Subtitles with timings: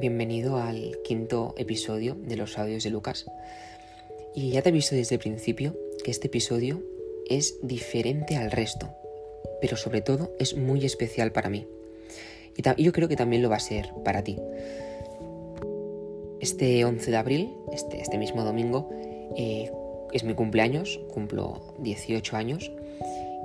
[0.00, 3.26] bienvenido al quinto episodio de los audios de Lucas.
[4.34, 6.82] Y ya te he visto desde el principio que este episodio
[7.28, 8.88] es diferente al resto,
[9.60, 11.68] pero sobre todo es muy especial para mí.
[12.56, 14.38] Y, yo creo que también lo va a ser para ti.
[16.40, 18.88] Este 11 de abril, este, este mismo domingo,
[19.36, 19.70] eh,
[20.12, 22.72] es mi cumpleaños, cumplo 18 años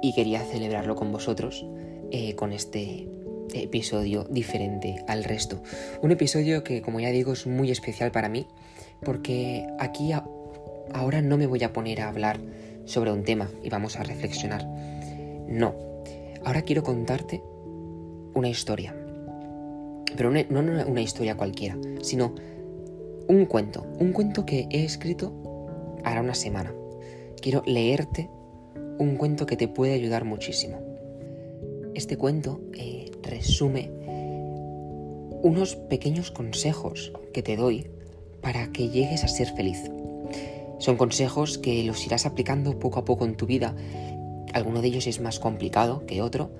[0.01, 1.65] y quería celebrarlo con vosotros
[2.11, 3.09] eh, con este
[3.53, 5.61] episodio diferente al resto.
[6.01, 8.47] Un episodio que, como ya digo, es muy especial para mí
[9.03, 10.11] porque aquí
[10.93, 12.39] ahora no me voy a poner a hablar
[12.85, 14.65] sobre un tema y vamos a reflexionar.
[15.47, 15.75] No,
[16.43, 17.41] ahora quiero contarte
[18.33, 18.95] una historia.
[20.15, 22.35] Pero no una historia cualquiera, sino
[23.27, 23.85] un cuento.
[23.99, 25.33] Un cuento que he escrito
[26.03, 26.73] hará una semana.
[27.41, 28.29] Quiero leerte
[28.97, 30.79] un cuento que te puede ayudar muchísimo.
[31.93, 32.94] Este cuento eh,
[33.25, 33.91] resume
[35.43, 37.87] unos pequeños consejos que te doy
[38.41, 39.91] para que llegues a ser feliz.
[40.79, 43.75] Son consejos que los irás aplicando poco a poco en tu vida.
[44.53, 46.51] Alguno de ellos es más complicado que otro,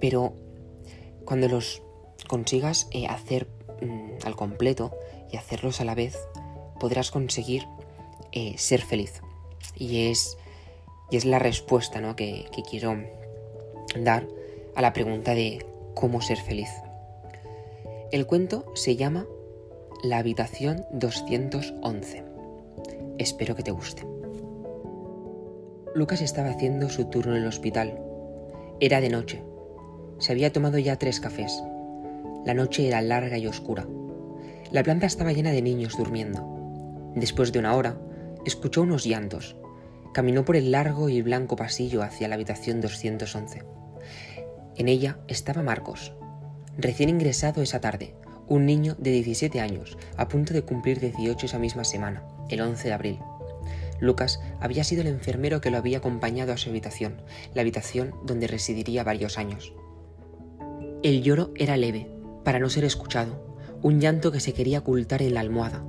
[0.00, 0.34] pero
[1.24, 1.82] cuando los
[2.28, 3.48] consigas eh, hacer
[3.82, 4.92] mm, al completo
[5.30, 6.18] y hacerlos a la vez,
[6.78, 7.66] podrás conseguir
[8.32, 9.20] eh, ser feliz.
[9.76, 10.36] Y es,
[11.10, 12.16] y es la respuesta ¿no?
[12.16, 12.96] que, que quiero
[13.96, 14.26] dar
[14.74, 16.70] a la pregunta de cómo ser feliz.
[18.10, 19.26] El cuento se llama
[20.02, 22.24] La habitación 211.
[23.18, 24.06] Espero que te guste.
[25.94, 28.00] Lucas estaba haciendo su turno en el hospital.
[28.80, 29.42] Era de noche.
[30.18, 31.62] Se había tomado ya tres cafés.
[32.44, 33.86] La noche era larga y oscura.
[34.70, 37.12] La planta estaba llena de niños durmiendo.
[37.14, 38.00] Después de una hora,
[38.44, 39.56] escuchó unos llantos.
[40.14, 43.79] Caminó por el largo y blanco pasillo hacia la habitación 211.
[44.80, 46.14] En ella estaba Marcos,
[46.78, 48.14] recién ingresado esa tarde,
[48.48, 52.88] un niño de 17 años, a punto de cumplir 18 esa misma semana, el 11
[52.88, 53.18] de abril.
[54.00, 57.20] Lucas había sido el enfermero que lo había acompañado a su habitación,
[57.52, 59.74] la habitación donde residiría varios años.
[61.02, 62.10] El lloro era leve,
[62.42, 65.84] para no ser escuchado, un llanto que se quería ocultar en la almohada.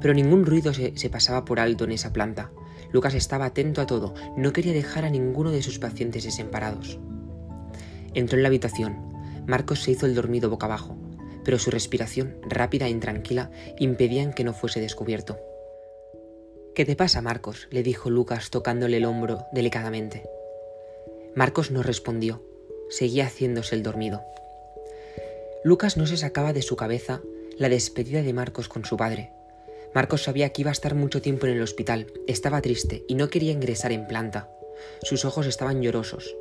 [0.00, 2.52] Pero ningún ruido se, se, pasaba por alto en esa planta.
[2.92, 7.00] Lucas estaba atento a todo, no quería dejar a ninguno de sus pacientes desamparados.
[8.14, 9.12] Entró en la habitación.
[9.46, 10.96] Marcos se hizo el dormido boca abajo,
[11.44, 15.38] pero su respiración, rápida e intranquila, impedían que no fuese descubierto.
[16.74, 17.68] ¿Qué te pasa, Marcos?
[17.70, 20.24] le dijo Lucas tocándole el hombro delicadamente.
[21.34, 22.42] Marcos no respondió.
[22.88, 24.22] Seguía haciéndose el dormido.
[25.64, 27.22] Lucas no se sacaba de su cabeza
[27.56, 29.32] la despedida de Marcos con su padre.
[29.94, 33.30] Marcos sabía que iba a estar mucho tiempo en el hospital, estaba triste y no
[33.30, 34.50] quería ingresar en planta.
[35.02, 36.34] Sus ojos estaban llorosos,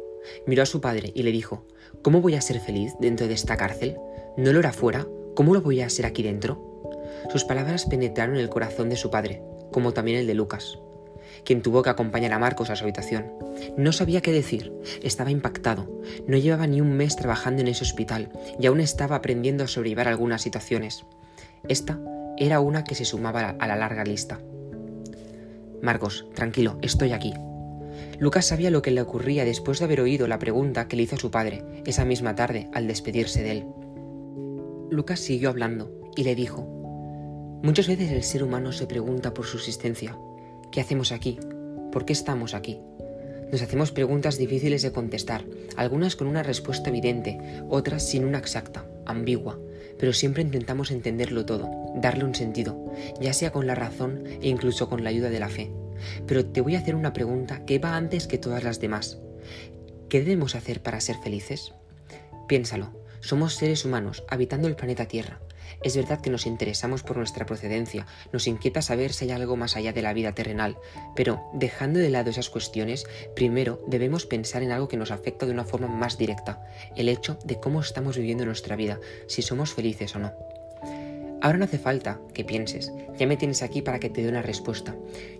[0.46, 1.66] Miró a su padre y le dijo,
[2.02, 3.98] ¿Cómo voy a ser feliz dentro de esta cárcel?
[4.36, 5.08] ¿No lo era fuera?
[5.36, 6.92] ¿Cómo lo voy a ser aquí dentro?
[7.32, 9.42] Sus palabras penetraron el corazón de su padre,
[9.72, 10.80] como también el de Lucas,
[11.46, 13.32] quien tuvo que acompañar a Marcos a su habitación.
[13.78, 18.32] No sabía qué decir, estaba impactado, no llevaba ni un mes trabajando en ese hospital
[18.60, 21.06] y aún estaba aprendiendo a sobrellevar algunas situaciones.
[21.70, 22.00] Esta
[22.38, 24.40] era una que se sumaba a la larga lista.
[25.82, 27.34] Marcos, tranquilo, estoy aquí,
[28.20, 31.18] Lucas sabía lo que le ocurría después de haber oído la pregunta que le hizo
[31.18, 33.66] su padre esa misma tarde al despedirse de él.
[34.90, 36.68] Lucas siguió hablando y le dijo,
[37.64, 40.18] Muchas veces el ser humano se pregunta por su existencia.
[40.72, 41.40] ¿Qué hacemos aquí?
[41.92, 42.82] ¿Por qué estamos aquí?
[43.54, 45.46] Nos hacemos preguntas difíciles de contestar,
[45.78, 47.40] algunas con una respuesta evidente,
[47.70, 49.60] otras sin una exacta, ambigua,
[49.98, 52.92] pero siempre intentamos entenderlo todo, darle un sentido,
[53.22, 55.72] ya sea con la razón e incluso con la ayuda de la fe.
[56.28, 59.20] Pero te voy a hacer una pregunta que va antes que todas las demás.
[60.10, 61.74] ¿Qué debemos hacer para ser felices?
[62.48, 65.40] Piénsalo, somos seres humanos habitando el planeta Tierra.
[65.82, 69.76] Es verdad que nos interesamos por nuestra procedencia, nos inquieta saber si hay algo más
[69.76, 70.78] allá de la vida terrenal,
[71.16, 73.06] pero dejando de lado esas cuestiones,
[73.36, 76.66] primero debemos pensar en algo que nos afecta de una forma más directa,
[76.96, 80.34] el hecho de cómo estamos viviendo nuestra vida, si somos felices o no.
[81.44, 84.42] Ahora no hace falta que pienses, ya me tienes aquí para que te dé una
[84.42, 84.96] respuesta.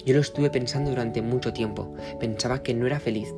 [0.06, 3.30] Yo lo estuve pensando durante mucho tiempo, pensaba que no era feliz.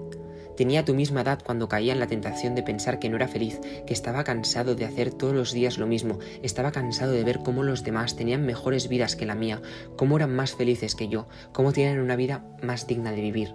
[0.58, 3.62] Tenía tu misma edad cuando caía en la tentación de pensar que no era feliz,
[3.86, 7.62] que estaba cansado de hacer todos los días lo mismo, estaba cansado de ver cómo
[7.62, 9.62] los demás tenían mejores vidas que la mía,
[9.96, 13.54] cómo eran más felices que yo, cómo tenían una vida más digna de vivir.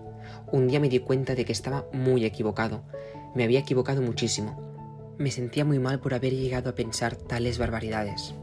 [0.53, 2.85] Un día me di cuenta de que estaba muy equivocado.
[3.35, 5.17] Me había equivocado muchísimo.
[5.19, 8.37] Me sentía muy mal por haber llegado a pensar tales barbaridades.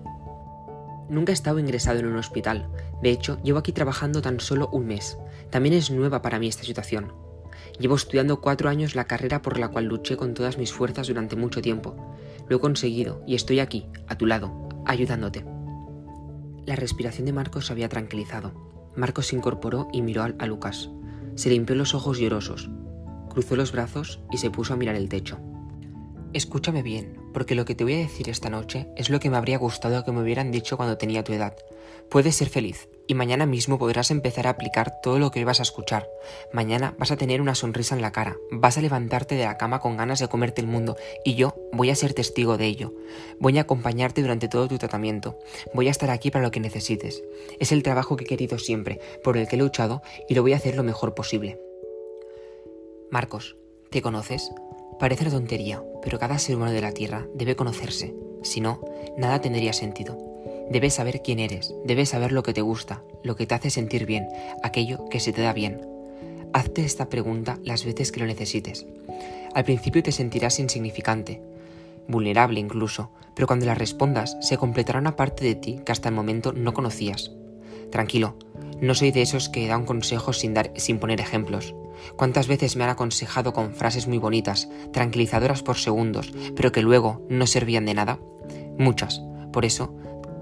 [1.09, 2.69] Nunca he estado ingresado en un hospital.
[3.01, 5.17] De hecho, llevo aquí trabajando tan solo un mes.
[5.49, 7.13] También es nueva para mí esta situación.
[7.79, 11.35] Llevo estudiando cuatro años la carrera por la cual luché con todas mis fuerzas durante
[11.35, 11.95] mucho tiempo.
[12.49, 15.45] Lo he conseguido y estoy aquí, a tu lado, ayudándote.
[16.65, 18.51] La respiración de Marcos se había tranquilizado.
[18.95, 20.89] Marcos se incorporó y miró a Lucas.
[21.35, 22.69] Se limpió los ojos llorosos,
[23.29, 25.39] cruzó los brazos y se puso a mirar el techo.
[26.37, 29.37] Escúchame bien, porque lo que te voy a decir esta noche es lo que me
[29.37, 31.57] habría gustado que me hubieran dicho cuando tenía tu edad.
[32.11, 35.63] Puedes ser feliz, y mañana mismo podrás empezar a aplicar todo lo que vas a
[35.63, 36.07] escuchar.
[36.53, 39.79] Mañana vas a tener una sonrisa en la cara, vas a levantarte de la cama
[39.79, 40.95] con ganas de comerte el mundo,
[41.25, 42.93] y yo voy a ser testigo de ello.
[43.39, 45.39] Voy a acompañarte durante todo tu tratamiento.
[45.73, 47.23] Voy a estar aquí para lo que necesites.
[47.59, 50.53] Es el trabajo que he querido siempre, por el que he luchado, y lo voy
[50.53, 51.59] a hacer lo mejor posible.
[53.09, 53.55] Marcos,
[53.89, 54.51] ¿te conoces?
[54.99, 58.15] Parece tontería, pero cada ser humano de la Tierra debe conocerse.
[58.41, 58.79] Si no,
[59.17, 60.17] nada tendría sentido.
[60.69, 64.05] Debes saber quién eres, debes saber lo que te gusta, lo que te hace sentir
[64.05, 64.25] bien,
[64.63, 65.85] aquello que se te da bien.
[66.53, 68.85] Hazte esta pregunta las veces que lo necesites.
[69.53, 71.41] Al principio te sentirás insignificante,
[72.07, 76.15] vulnerable incluso, pero cuando la respondas se completará una parte de ti que hasta el
[76.15, 77.33] momento no conocías.
[77.91, 78.37] Tranquilo,
[78.79, 81.75] no soy de esos que dan consejos sin, dar, sin poner ejemplos.
[82.15, 87.25] ¿Cuántas veces me han aconsejado con frases muy bonitas, tranquilizadoras por segundos, pero que luego
[87.29, 88.19] no servían de nada?
[88.77, 89.21] Muchas.
[89.51, 89.95] Por eso,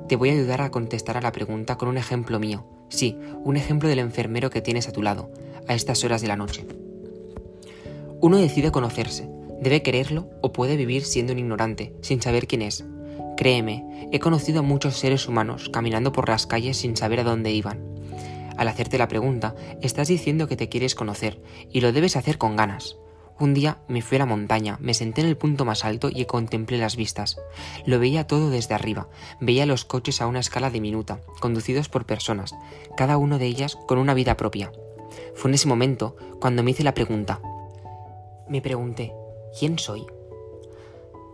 [0.08, 2.66] te voy a ayudar a contestar a la pregunta con un ejemplo mío.
[2.90, 5.32] Sí, un ejemplo del enfermero que tienes a tu lado,
[5.68, 6.66] a estas horas de la noche.
[8.22, 9.30] Uno decide conocerse,
[9.62, 12.86] debe quererlo o puede vivir siendo un ignorante, sin saber quién es.
[13.38, 17.52] Créeme, he conocido a muchos seres humanos caminando por las calles sin saber a dónde
[17.52, 17.95] iban
[18.58, 21.42] al hacerte la pregunta, estás diciendo que te quieres conocer
[21.72, 22.98] y lo debes hacer con ganas.
[23.38, 26.24] Un día me fui a la montaña, me senté en el punto más alto y
[26.24, 27.38] contemplé las vistas.
[27.86, 29.10] Lo veía todo desde arriba,
[29.42, 32.56] veía los coches a una escala diminuta, conducidos por personas,
[32.96, 34.72] cada uno de ellas con una vida propia.
[35.34, 37.42] Fue en ese momento cuando me hice la pregunta.
[38.48, 39.14] Me pregunté,
[39.60, 40.06] ¿quién soy?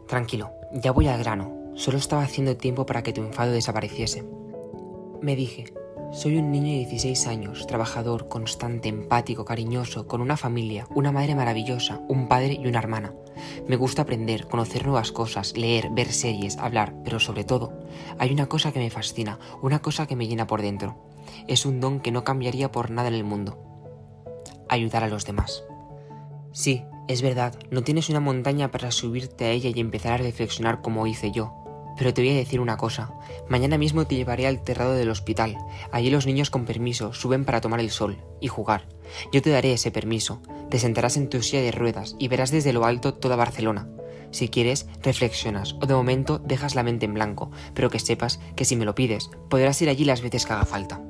[0.07, 4.23] Tranquilo, ya voy al grano, solo estaba haciendo tiempo para que tu enfado desapareciese.
[5.21, 5.65] Me dije,
[6.12, 11.36] soy un niño de 16 años, trabajador, constante, empático, cariñoso, con una familia, una madre
[11.36, 13.13] maravillosa, un padre y una hermana.
[13.68, 17.72] Me gusta aprender, conocer nuevas cosas, leer, ver series, hablar, pero sobre todo,
[18.19, 20.98] hay una cosa que me fascina, una cosa que me llena por dentro.
[21.48, 23.57] Es un don que no cambiaría por nada en el mundo.
[24.68, 25.64] Ayudar a los demás.
[26.52, 30.81] Sí, es verdad, no tienes una montaña para subirte a ella y empezar a reflexionar
[30.81, 31.61] como hice yo,
[31.98, 33.14] pero te voy a decir una cosa,
[33.50, 35.58] mañana mismo te llevaré al terrado del hospital.
[35.92, 38.88] Allí los niños con permiso suben para tomar el sol y jugar.
[39.32, 40.42] Yo te daré ese permiso.
[40.70, 43.88] Te sentarás en tu silla de ruedas y verás desde lo alto toda Barcelona.
[44.32, 48.66] Si quieres, reflexionas o de momento dejas la mente en blanco, pero que sepas que
[48.66, 51.02] si me lo pides, podrás ir allí las veces que haga falta.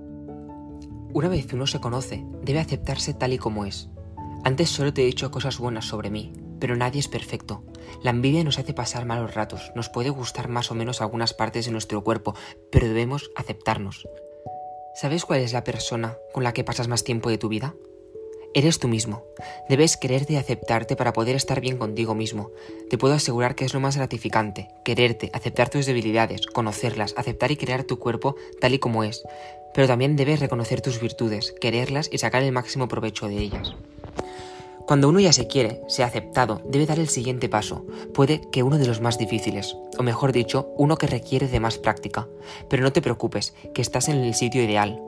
[1.14, 3.90] Una vez uno se conoce, debe aceptarse tal y como es.
[4.44, 7.64] Antes solo te he dicho cosas buenas sobre mí, pero nadie es perfecto.
[8.02, 11.66] La envidia nos hace pasar malos ratos, nos puede gustar más o menos algunas partes
[11.66, 12.36] de nuestro cuerpo,
[12.72, 14.08] pero debemos aceptarnos.
[14.96, 17.76] ¿Sabes cuál es la persona con la que pasas más tiempo de tu vida?
[18.54, 19.24] Eres tú mismo.
[19.70, 22.52] Debes quererte y aceptarte para poder estar bien contigo mismo.
[22.90, 27.58] Te puedo asegurar que es lo más gratificante, quererte, aceptar tus debilidades, conocerlas, aceptar y
[27.58, 29.24] crear tu cuerpo tal y como es.
[29.74, 33.74] Pero también debes reconocer tus virtudes, quererlas y sacar el máximo provecho de ellas.
[34.92, 38.62] Cuando uno ya se quiere, se ha aceptado, debe dar el siguiente paso, puede que
[38.62, 42.28] uno de los más difíciles, o mejor dicho, uno que requiere de más práctica.
[42.68, 45.02] Pero no te preocupes, que estás en el sitio ideal.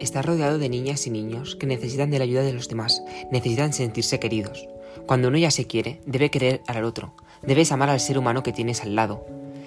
[0.00, 3.72] Estás rodeado de niñas y niños que necesitan de la ayuda de los demás, necesitan
[3.72, 4.68] sentirse queridos.
[5.06, 8.52] Cuando uno ya se quiere, debe querer al otro, debes amar al ser humano que
[8.52, 9.24] tienes al lado,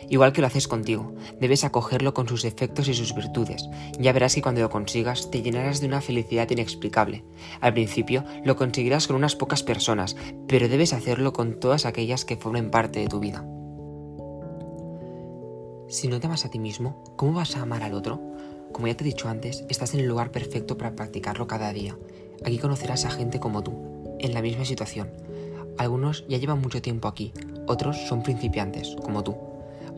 [0.10, 1.14] igual que lo haces contigo.
[1.40, 3.68] Debes acogerlo con sus defectos y sus virtudes.
[4.00, 7.24] Ya verás que cuando lo consigas te llenarás de una felicidad inexplicable.
[7.62, 10.16] Al principio lo conseguirás con unas pocas personas,
[10.48, 13.46] pero debes hacerlo con todas aquellas que formen parte de tu vida.
[15.90, 18.22] Si no te amas a ti mismo, ¿cómo vas a amar al otro?
[18.74, 21.98] Como ya te he dicho antes, estás en el lugar perfecto para practicarlo cada día.
[22.46, 25.10] Aquí conocerás a gente como tú, en la misma situación.
[25.78, 27.32] Algunos ya llevan mucho tiempo aquí,
[27.68, 29.36] otros son principiantes, como tú.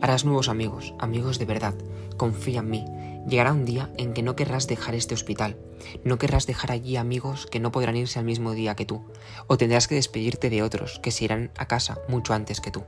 [0.00, 1.74] Harás nuevos amigos, amigos de verdad.
[2.16, 2.84] Confía en mí.
[3.28, 5.58] Llegará un día en que no querrás dejar este hospital.
[6.04, 9.02] No querrás dejar allí amigos que no podrán irse al mismo día que tú.
[9.46, 12.84] O tendrás que despedirte de otros que se irán a casa mucho antes que tú.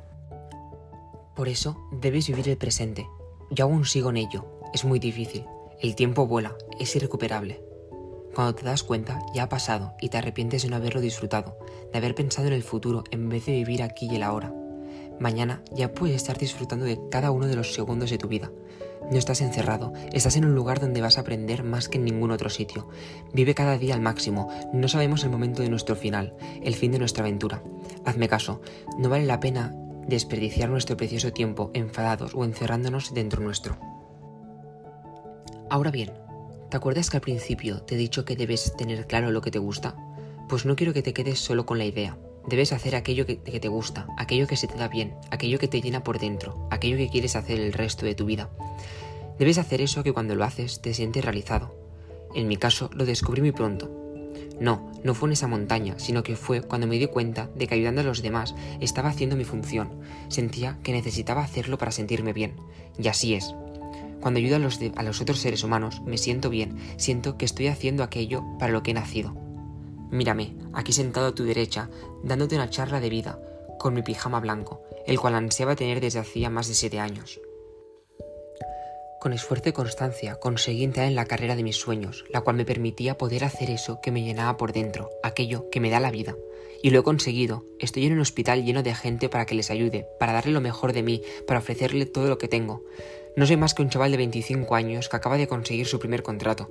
[1.36, 3.06] Por eso debes vivir el presente.
[3.50, 4.46] Yo aún sigo en ello.
[4.72, 5.44] Es muy difícil.
[5.80, 6.56] El tiempo vuela.
[6.80, 7.62] Es irrecuperable.
[8.34, 11.58] Cuando te das cuenta, ya ha pasado y te arrepientes de no haberlo disfrutado,
[11.92, 14.54] de haber pensado en el futuro en vez de vivir aquí y el ahora.
[15.22, 18.50] Mañana ya puedes estar disfrutando de cada uno de los segundos de tu vida.
[19.08, 22.32] No estás encerrado, estás en un lugar donde vas a aprender más que en ningún
[22.32, 22.88] otro sitio.
[23.32, 26.98] Vive cada día al máximo, no sabemos el momento de nuestro final, el fin de
[26.98, 27.62] nuestra aventura.
[28.04, 28.62] Hazme caso,
[28.98, 29.72] no vale la pena
[30.08, 33.78] desperdiciar nuestro precioso tiempo enfadados o encerrándonos dentro nuestro.
[35.70, 36.14] Ahora bien,
[36.68, 39.60] ¿te acuerdas que al principio te he dicho que debes tener claro lo que te
[39.60, 39.94] gusta?
[40.48, 42.18] Pues no quiero que te quedes solo con la idea.
[42.46, 45.80] Debes hacer aquello que, te gusta, aquello que se te da bien, aquello que te
[45.80, 48.50] llena por dentro, aquello que quieres hacer el resto de tu vida.
[49.38, 51.74] Debes hacer eso que cuando lo haces te sientes realizado.
[52.34, 53.90] En mi caso lo descubrí muy pronto.
[54.60, 57.74] No, no fue en esa montaña, sino que fue cuando me di cuenta de que
[57.74, 60.00] ayudando a los demás estaba haciendo mi función.
[60.28, 62.54] Sentía que necesitaba hacerlo para sentirme bien.
[62.98, 63.54] Y así es.
[64.20, 67.66] Cuando ayudo a los, a los otros seres humanos, me siento bien, siento que estoy
[67.66, 69.34] haciendo aquello para lo que he nacido.
[70.12, 71.88] Mírame, aquí sentado a tu derecha,
[72.22, 73.40] dándote una charla de vida,
[73.78, 77.40] con mi pijama blanco, el cual ansiaba tener desde hacía más de siete años.
[79.22, 82.66] Con esfuerzo y constancia conseguí entrar en la carrera de mis sueños, la cual me
[82.66, 86.36] permitía poder hacer eso que me llenaba por dentro, aquello que me da la vida.
[86.82, 87.64] Y lo he conseguido.
[87.78, 90.92] Estoy en un hospital lleno de gente para que les ayude, para darle lo mejor
[90.92, 92.84] de mí, para ofrecerle todo lo que tengo.
[93.34, 96.22] No soy más que un chaval de 25 años que acaba de conseguir su primer
[96.22, 96.70] contrato.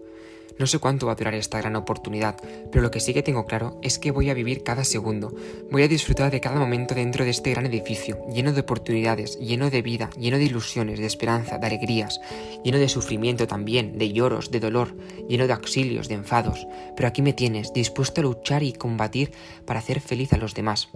[0.58, 2.36] No sé cuánto va a durar esta gran oportunidad,
[2.72, 5.34] pero lo que sí que tengo claro es que voy a vivir cada segundo,
[5.72, 9.70] voy a disfrutar de cada momento dentro de este gran edificio, lleno de oportunidades, lleno
[9.70, 12.20] de vida, lleno de ilusiones, de esperanza, de alegrías,
[12.64, 14.96] lleno de sufrimiento también, de lloros, de dolor,
[15.28, 19.32] lleno de auxilios, de enfados, pero aquí me tienes, dispuesto a luchar y combatir
[19.66, 20.90] para hacer feliz a los demás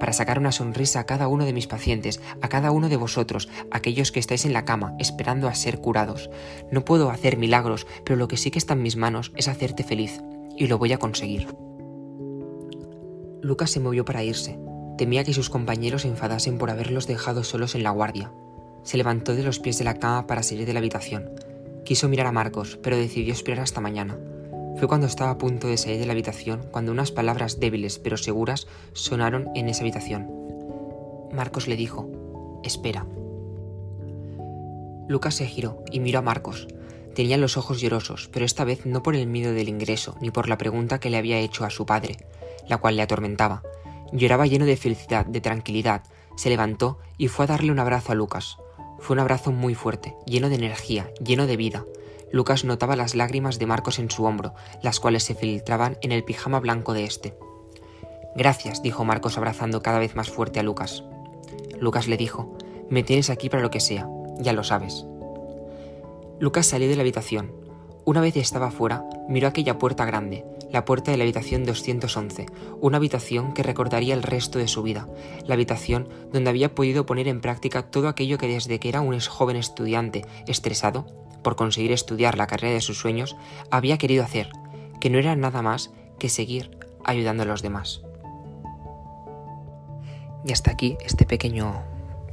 [0.00, 3.48] para sacar una sonrisa a cada uno de mis pacientes, a cada uno de vosotros,
[3.70, 6.30] aquellos que estáis en la cama esperando a ser curados.
[6.70, 9.84] No puedo hacer milagros, pero lo que sí que está en mis manos es hacerte
[9.84, 10.20] feliz,
[10.56, 11.48] y lo voy a conseguir.
[13.42, 14.58] Lucas se movió para irse.
[14.96, 18.32] Temía que sus compañeros se enfadasen por haberlos dejado solos en la guardia.
[18.84, 21.30] Se levantó de los pies de la cama para salir de la habitación.
[21.84, 24.18] Quiso mirar a Marcos, pero decidió esperar hasta mañana.
[24.76, 28.16] Fue cuando estaba a punto de salir de la habitación cuando unas palabras débiles pero
[28.16, 30.30] seguras sonaron en esa habitación.
[31.32, 33.06] Marcos le dijo, espera.
[35.06, 36.66] Lucas se giró y miró a Marcos.
[37.14, 40.48] Tenía los ojos llorosos, pero esta vez no por el miedo del ingreso ni por
[40.48, 42.16] la pregunta que le había hecho a su padre,
[42.68, 43.62] la cual le atormentaba.
[44.12, 46.02] Lloraba lleno de felicidad, de tranquilidad.
[46.36, 48.56] Se levantó y fue a darle un abrazo a Lucas.
[48.98, 51.84] Fue un abrazo muy fuerte, lleno de energía, lleno de vida.
[52.34, 56.24] Lucas notaba las lágrimas de Marcos en su hombro, las cuales se filtraban en el
[56.24, 57.38] pijama blanco de este.
[58.34, 61.04] Gracias, dijo Marcos abrazando cada vez más fuerte a Lucas.
[61.78, 62.58] Lucas le dijo,
[62.90, 64.08] me tienes aquí para lo que sea,
[64.40, 65.06] ya lo sabes.
[66.40, 67.52] Lucas salió de la habitación.
[68.04, 72.46] Una vez estaba fuera, miró aquella puerta grande, la puerta de la habitación 211,
[72.80, 75.06] una habitación que recordaría el resto de su vida,
[75.46, 79.16] la habitación donde había podido poner en práctica todo aquello que desde que era un
[79.20, 81.06] joven estudiante, estresado,
[81.44, 83.36] por conseguir estudiar la carrera de sus sueños,
[83.70, 84.50] había querido hacer,
[85.00, 88.02] que no era nada más que seguir ayudando a los demás.
[90.44, 91.84] Y hasta aquí este pequeño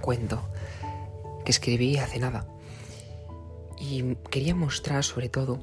[0.01, 0.41] cuento
[1.45, 2.47] que escribí hace nada.
[3.79, 5.59] Y quería mostrar sobre todo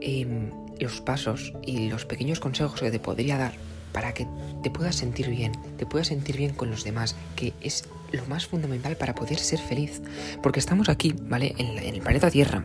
[0.00, 3.52] em, los pasos y los pequeños consejos que te podría dar
[3.92, 4.26] para que
[4.62, 8.46] te puedas sentir bien, te puedas sentir bien con los demás, que es lo más
[8.46, 10.02] fundamental para poder ser feliz.
[10.42, 11.54] Porque estamos aquí, ¿vale?
[11.58, 12.64] En, el planeta Tierra,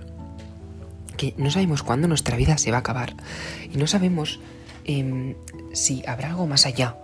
[1.18, 3.16] que no sabemos cuándo nuestra vida se va a acabar.
[3.72, 4.40] Y no sabemos
[4.86, 5.36] em,
[5.74, 6.98] si habrá algo más allá.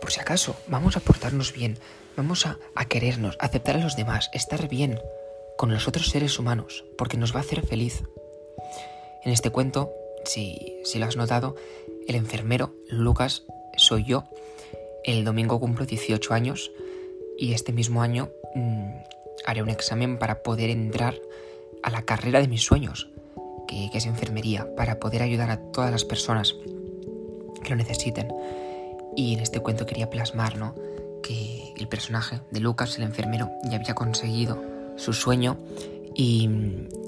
[0.00, 1.78] Por si acaso, vamos a portarnos bien,
[2.16, 4.98] vamos a, querernos, aceptar a los demás, estar bien
[5.56, 8.02] con los otros seres humanos, porque nos va a hacer feliz.
[9.24, 9.92] En este cuento,
[10.24, 11.54] si, si lo has notado,
[12.08, 13.44] el enfermero Lucas
[13.76, 14.24] soy yo.
[15.04, 16.72] El domingo cumplo 18 años
[17.38, 18.90] y este mismo año mm,
[19.46, 21.14] haré un examen para poder entrar
[21.82, 23.10] a la carrera de mis sueños,
[23.66, 26.54] que, es enfermería, para poder ayudar a todas las personas
[27.62, 28.32] que lo necesiten.
[29.16, 30.74] Y en este cuento quería plasmar ¿no?
[31.22, 34.62] que el personaje de Lucas, el enfermero, ya había conseguido
[34.96, 35.58] su sueño
[36.14, 36.48] y,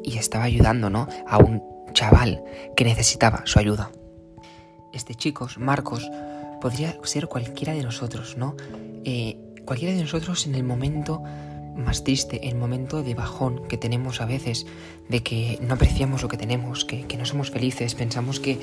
[0.03, 1.07] y estaba ayudando ¿no?
[1.27, 1.63] a un
[1.93, 2.43] chaval
[2.77, 3.91] que necesitaba su ayuda.
[4.93, 6.09] Este chico, Marcos,
[6.61, 8.57] podría ser cualquiera de nosotros, ¿no?
[9.05, 11.23] Eh, cualquiera de nosotros en el momento
[11.77, 14.67] más triste, en el momento de bajón que tenemos a veces,
[15.09, 18.59] de que no apreciamos lo que tenemos, que, no somos felices, pensamos que,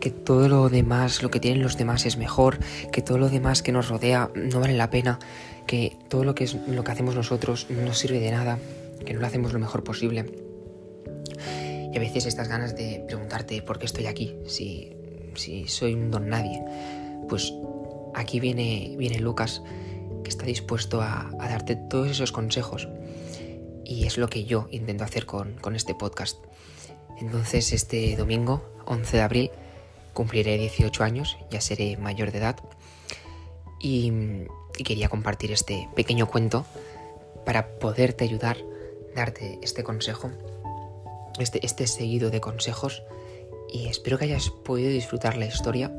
[0.00, 2.58] que, todo lo demás, lo que tienen los demás es mejor,
[2.92, 5.18] que todo lo demás que nos rodea no vale la pena,
[5.66, 8.58] que todo lo que, es, lo que hacemos nosotros no sirve de nada,
[9.04, 10.26] que no lo hacemos lo mejor posible.
[11.92, 14.92] Y a veces estas ganas de preguntarte por qué estoy aquí, si,
[15.34, 16.62] si soy un don nadie,
[17.28, 17.52] pues
[18.14, 19.62] aquí viene, viene Lucas
[20.24, 22.88] que está dispuesto a, darte todos esos consejos.
[23.84, 26.38] Y es lo que yo intento hacer con, este podcast.
[27.20, 29.50] Entonces este domingo, 11 de abril,
[30.12, 32.56] cumpliré 18 años, ya seré mayor de edad.
[33.80, 34.12] Y,
[34.72, 36.66] quería compartir este pequeño cuento
[37.46, 38.56] para poderte ayudar,
[39.14, 40.32] darte este consejo
[41.38, 43.02] este, este seguido de consejos
[43.72, 45.92] y espero que hayas podido disfrutar la historia,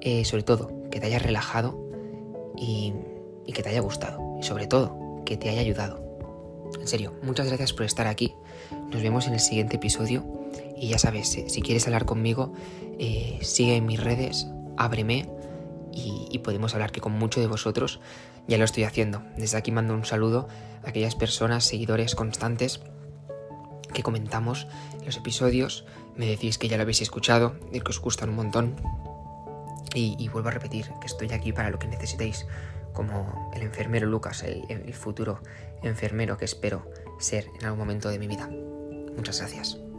[0.00, 1.78] eh, sobre todo que te haya relajado
[2.56, 2.92] y,
[3.50, 6.00] y que te haya gustado y sobre todo que te haya ayudado.
[6.80, 8.32] En serio, muchas gracias por estar aquí.
[8.92, 10.24] Nos vemos en el siguiente episodio
[10.76, 12.52] y ya sabes, si quieres hablar conmigo,
[13.00, 15.28] eh, sigue en mis redes, ábreme
[15.92, 18.00] y, podemos hablar que con mucho de vosotros
[18.46, 19.22] ya lo estoy haciendo.
[19.36, 20.46] Desde aquí mando un saludo
[20.84, 22.80] a aquellas personas, seguidores constantes
[23.92, 24.68] que comentamos
[25.04, 28.76] los episodios, me decís que ya lo habéis escuchado y que os gustan un montón.
[29.92, 32.46] Y, vuelvo a repetir que estoy aquí para lo que necesitéis,
[32.92, 35.40] como el enfermero Lucas, el futuro
[35.82, 38.48] enfermero que espero ser en algún momento de mi vida.
[39.16, 39.89] Muchas gracias.